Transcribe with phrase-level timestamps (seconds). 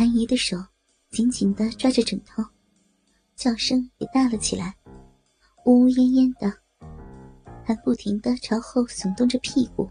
[0.00, 0.56] 谭姨的手
[1.10, 2.42] 紧紧的抓着枕头，
[3.36, 4.74] 叫声也大了起来，
[5.66, 6.50] 呜呜咽咽的，
[7.62, 9.90] 还不停的朝后耸动着屁股。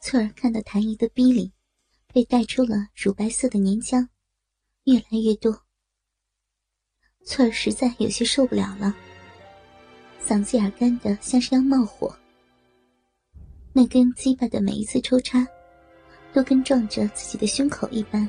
[0.00, 1.52] 翠儿看到谭姨的逼里
[2.14, 4.08] 被带出了乳白色的黏浆，
[4.84, 5.60] 越来越多。
[7.26, 8.96] 翠儿实在有些受不了了，
[10.26, 12.18] 嗓子眼干的像是要冒火。
[13.74, 15.46] 那根鸡巴的每一次抽插，
[16.32, 18.28] 都跟撞着自己的胸口一般。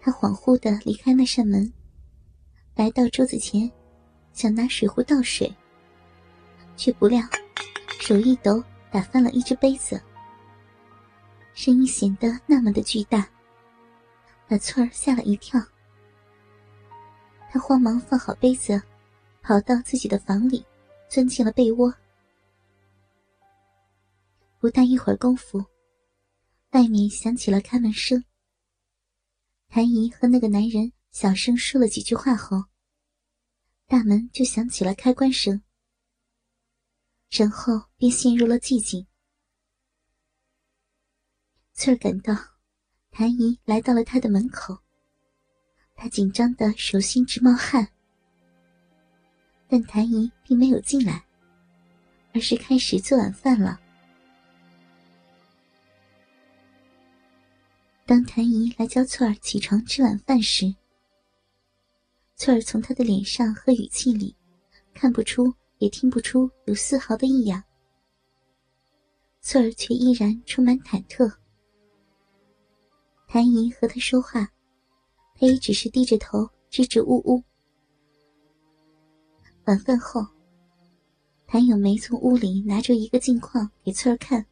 [0.00, 1.72] 他恍惚的离开那扇门，
[2.74, 3.70] 来到桌子前，
[4.32, 5.52] 想拿水壶倒水，
[6.76, 7.20] 却不料
[8.00, 10.00] 手一抖，打翻了一只杯子，
[11.52, 13.28] 声音显得那么的巨大，
[14.46, 15.60] 把翠儿吓了一跳。
[17.50, 18.80] 他慌忙放好杯子，
[19.42, 20.64] 跑到自己的房里，
[21.08, 21.92] 钻进了被窝。
[24.60, 25.64] 不大一会儿功夫，
[26.70, 28.24] 外面响起了开门声。
[29.68, 32.64] 谭姨和那个男人小声说了几句话后，
[33.86, 35.62] 大门就响起了开关声，
[37.30, 39.06] 然后便陷入了寂静。
[41.72, 42.34] 翠儿感到，
[43.10, 44.78] 谭姨来到了他的门口。
[45.94, 47.88] 他紧张的手心直冒汗，
[49.66, 51.24] 但谭姨并没有进来，
[52.32, 53.80] 而是开始做晚饭了。
[58.08, 60.74] 当谭姨来叫翠儿起床吃晚饭时，
[62.36, 64.34] 翠儿从她的脸上和语气里
[64.94, 67.62] 看不出也听不出有丝毫的异样，
[69.42, 71.30] 翠儿却依然充满忐忑。
[73.26, 74.50] 谭姨和她说话。
[75.34, 77.44] 她也只是低着头，支支吾吾。
[79.66, 80.26] 晚饭后，
[81.46, 84.46] 谭咏梅从屋里拿着一个镜框给翠儿看。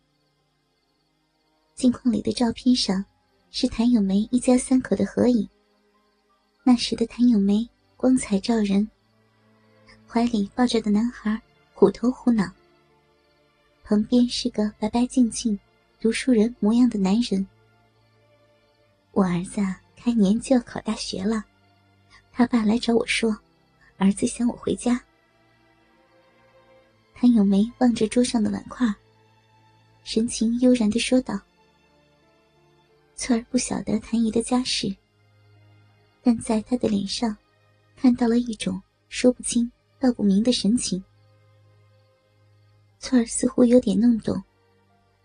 [1.74, 3.02] 镜框里的照片上
[3.50, 5.48] 是谭咏梅一家三口的合影。
[6.62, 8.88] 那时的谭咏梅光彩照人，
[10.06, 11.40] 怀里抱着的男孩
[11.74, 12.50] 虎头虎脑，
[13.84, 15.58] 旁边是个白白净净、
[16.00, 17.46] 读书人模样的男人。
[19.12, 19.60] 我儿子。
[19.60, 19.80] 啊。
[19.98, 21.44] 开年就要考大学了，
[22.30, 23.36] 他爸来找我说
[23.98, 25.02] ：“儿子想我回家。”
[27.12, 28.86] 谭咏梅望着桌上的碗筷，
[30.04, 31.40] 神情悠然的说道
[33.16, 34.94] ：“翠儿不晓得谭姨的家世，
[36.22, 37.34] 但在她的脸上
[37.96, 41.02] 看到了一种说不清道不明的神情。”
[43.00, 44.42] 翠儿似乎有点弄懂，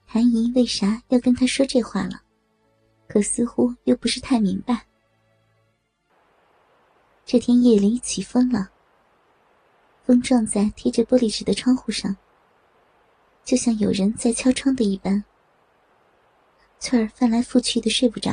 [0.08, 2.22] 谭姨为啥要跟他说这话了。
[3.08, 4.86] 可似乎又不是太明白。
[7.26, 8.72] 这天夜里起风了，
[10.06, 12.16] 风撞在贴着玻璃纸的窗户上，
[13.44, 15.22] 就像有人在敲窗的一般。
[16.84, 18.32] 翠儿翻来覆去的睡不着，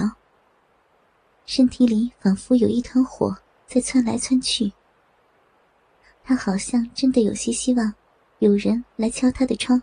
[1.45, 3.37] 身体里仿佛有一团火
[3.67, 4.73] 在窜来窜去。
[6.25, 7.93] 她好像真的有些希望
[8.39, 9.83] 有人来敲她的窗。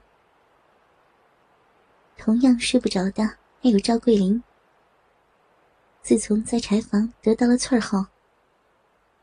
[2.17, 3.23] 同样睡不着的
[3.61, 4.41] 还有赵桂林。
[6.01, 8.07] 自从在柴房得到了翠儿后，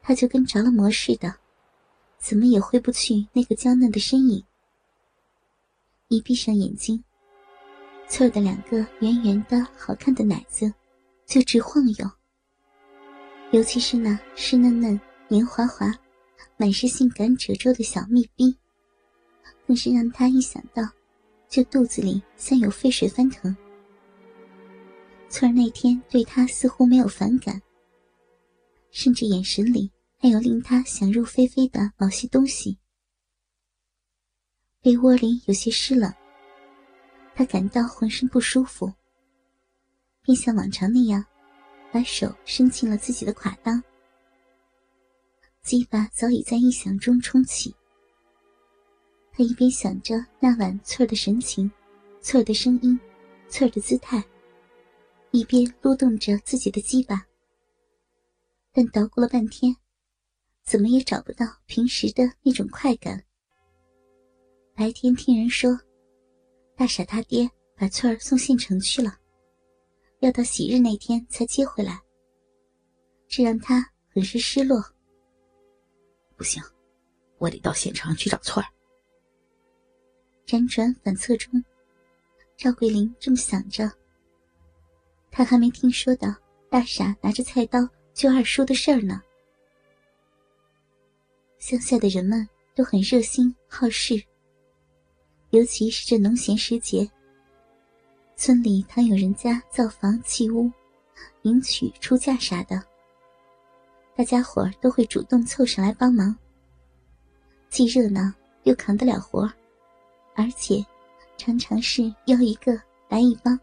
[0.03, 1.35] 他就跟着了魔似的，
[2.17, 4.45] 怎么也挥不去那个娇嫩的身影。
[6.07, 7.03] 一闭上眼睛，
[8.13, 10.71] 翠儿的两个圆圆的好看的奶子
[11.25, 12.11] 就直晃悠，
[13.53, 15.91] 尤其是那湿嫩嫩、黏滑滑、
[16.59, 18.55] 满是性感褶皱的小蜜逼，
[19.67, 20.83] 更是让他一想到，
[21.49, 23.57] 就肚子里像有沸水翻腾。
[25.31, 27.63] 翠儿那天对他似乎没有反感，
[28.91, 32.77] 甚至眼神里还有令他想入非非的某些东西。
[34.83, 36.13] 被窝里有些湿冷，
[37.35, 38.93] 他感到浑身不舒服，
[40.23, 41.25] 便像往常那样，
[41.91, 43.83] 把手伸进了自己的垮裆。
[45.63, 47.75] 鸡巴早已在臆想中冲起。
[49.33, 51.71] 他一边想着那晚翠儿的神情、
[52.21, 52.99] 翠儿的声音、
[53.49, 54.23] 翠儿的姿态。
[55.31, 57.27] 一边撸动着自己的鸡巴，
[58.71, 59.75] 但捣鼓了半天，
[60.63, 63.25] 怎么也找不到平时的那种快感。
[64.75, 65.71] 白天听人说，
[66.83, 69.17] 大傻他爹把翠儿送县城去了，
[70.19, 72.03] 要到喜日那天才接回来，
[73.29, 74.85] 这让他很是失落。
[76.35, 76.61] 不行，
[77.39, 78.69] 我得到县城去找翠儿。
[80.45, 81.65] 辗转反侧中，
[82.57, 83.89] 赵桂林这么想着。
[85.31, 86.35] 他还没听说到
[86.69, 89.23] 大傻拿着菜刀救二叔的事儿呢。
[91.61, 92.45] 乡下的人们
[92.75, 94.21] 都很热心好事，
[95.53, 97.07] 尤其是这农闲时节，
[98.37, 100.73] 村里倘有人家造房砌屋，
[101.43, 102.83] 迎娶、出嫁啥的，
[104.17, 106.35] 大家伙都会主动凑上来帮忙，
[107.69, 108.33] 既热闹
[108.63, 109.43] 又扛得了活
[110.35, 110.83] 而且
[111.37, 112.73] 常常是邀一个
[113.11, 113.61] 来一帮。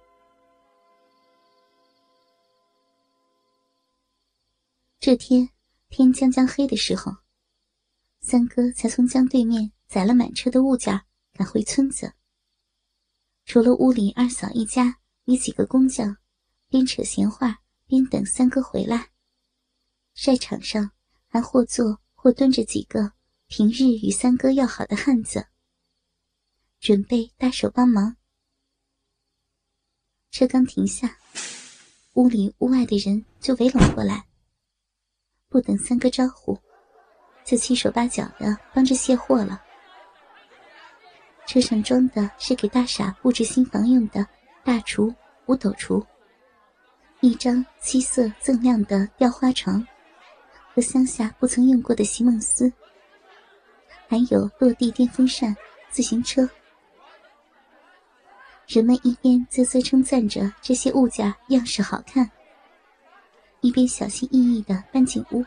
[4.99, 5.49] 这天
[5.89, 7.11] 天将将黑的时候，
[8.21, 11.01] 三哥才从江对面载了满车的物件
[11.39, 12.11] 赶回村子。
[13.45, 16.17] 除了屋里二嫂一家与几个工匠，
[16.67, 19.11] 边扯闲话边等三哥回来。
[20.13, 20.91] 晒场上
[21.29, 23.13] 还或坐或蹲着几个
[23.47, 25.47] 平日与三哥要好的汉子，
[26.81, 28.17] 准备搭手帮忙。
[30.31, 31.17] 车刚停下，
[32.15, 34.27] 屋里屋外的人就围拢过来。
[35.47, 36.59] 不等三哥招呼，
[37.45, 39.63] 就七手八脚的帮着卸货了。
[41.49, 44.23] 车上装的是给大傻布置新房用的
[44.63, 45.11] 大厨
[45.47, 46.05] 五斗橱，
[47.21, 49.83] 一张七色锃亮的吊花床，
[50.75, 52.71] 和乡下不曾用过的席梦思，
[54.07, 55.57] 还有落地电风扇、
[55.89, 56.47] 自行车。
[58.67, 62.29] 人们一边啧啧称赞着这些物件样式好看。
[63.61, 65.43] 一边小心翼翼的搬进屋，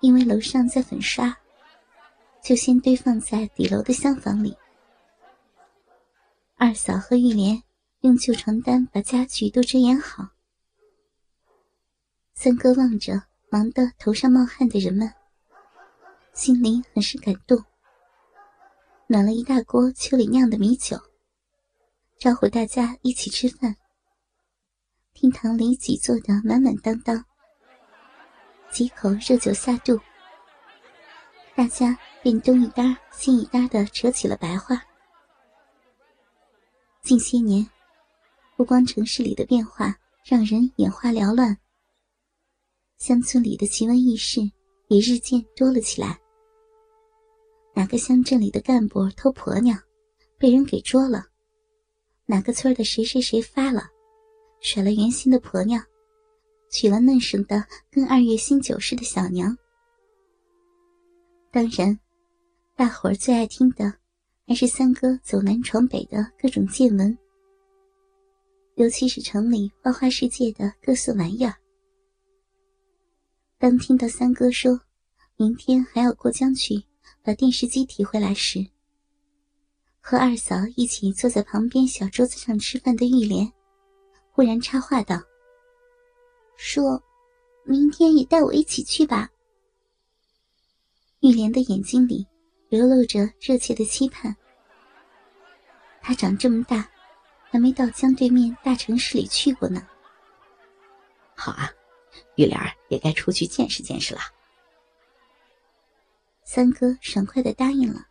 [0.00, 1.32] 因为楼上在粉刷，
[2.42, 4.56] 就先堆放在底楼的厢房里。
[6.56, 7.62] 二嫂和玉莲
[8.00, 10.28] 用旧床单把家具都遮掩好。
[12.34, 15.12] 三哥望着忙得头上冒汗的人们，
[16.32, 17.64] 心里很是感动，
[19.06, 20.96] 暖了一大锅秋里酿的米酒，
[22.18, 23.76] 招呼大家一起吃饭。
[25.14, 27.24] 厅堂里挤坐的满满当当，
[28.70, 30.00] 几口热酒下肚，
[31.56, 34.82] 大家便东一搭西一搭的扯起了白话。
[37.02, 37.66] 近些年，
[38.56, 41.56] 不光城市里的变化让人眼花缭乱，
[42.98, 44.40] 乡村里的奇闻异事
[44.88, 46.18] 也日渐多了起来。
[47.74, 49.78] 哪个乡镇里的干部偷婆娘，
[50.36, 51.24] 被人给捉了？
[52.26, 53.88] 哪个村的谁谁谁发了？
[54.60, 55.82] 甩了原先的婆娘，
[56.68, 59.56] 娶了嫩生的跟二月新酒似的小娘。
[61.50, 61.98] 当然，
[62.78, 63.92] 大伙儿最爱听的
[64.46, 67.18] 还是三哥走南闯北的各种见闻，
[68.76, 71.52] 尤其是城里花花世界的各色玩意儿。
[73.58, 74.80] 当听到三哥说
[75.34, 76.80] 明天还要过江去
[77.20, 78.64] 把电视机提回来时，
[80.00, 83.52] 和二嫂一起坐在旁边小桌子上吃饭的玉莲。
[84.30, 85.20] 忽然插话道
[86.56, 87.02] ：“说，
[87.64, 89.28] 明天也带我一起去吧。”
[91.22, 92.24] 玉莲的眼睛里
[92.68, 94.34] 流露着热切的期盼。
[96.00, 96.88] 他长这么大，
[97.50, 99.86] 还没到江对面大城市里去过呢。
[101.34, 101.70] 好啊，
[102.36, 104.20] 玉莲儿也该出去见识见识了。
[106.44, 108.06] 三哥爽快的答应了。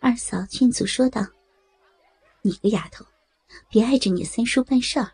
[0.00, 1.22] 二嫂劝阻说道
[2.42, 3.04] ：“你个丫头！”
[3.70, 5.10] 别碍着你三叔办事儿。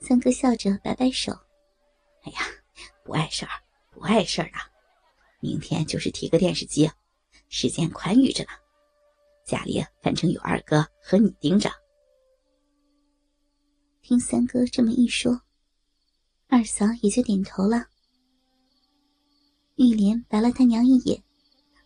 [0.00, 1.32] 三哥笑着摆摆手
[2.24, 2.40] ：“哎呀，
[3.04, 3.52] 不碍事儿，
[3.90, 4.68] 不碍事儿啊！
[5.46, 6.90] 明天就是提个电视机，
[7.48, 8.50] 时间宽裕着呢。
[9.44, 11.70] 家里反正有二哥和你盯着。”
[14.02, 15.40] 听三哥这么一说，
[16.48, 17.86] 二嫂也就点头了。
[19.76, 21.22] 玉莲白了他娘一眼，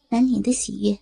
[0.08, 0.98] 满脸的喜悦。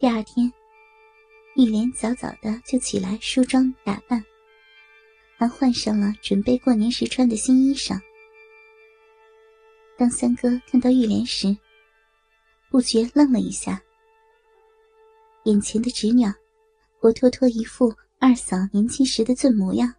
[0.00, 0.52] 第二天，
[1.54, 4.24] 玉莲早早的就起来梳妆打扮，
[5.42, 8.00] 还换上了准备过年时穿的新衣裳。
[9.98, 11.56] 当三哥看到玉莲时，
[12.70, 13.82] 不觉愣了一下。
[15.42, 16.24] 眼前的侄女，
[16.96, 19.92] 活脱脱一副二嫂年轻时的俊模样。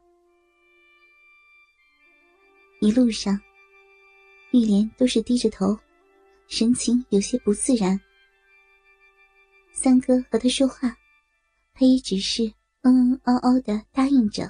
[2.80, 3.38] 一路上，
[4.52, 5.78] 玉莲都是低着头，
[6.48, 8.00] 神情有些不自然。
[9.74, 10.96] 三哥和他说话，
[11.74, 12.46] 他也只是
[12.84, 14.50] 嗯嗯嗷嗷的答应着。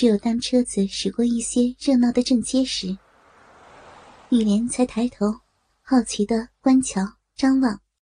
[0.00, 2.96] 只有当车子驶过一些热闹的正街时，
[4.30, 5.26] 雨莲才抬头，
[5.82, 7.02] 好奇的观瞧
[7.36, 7.78] 张望。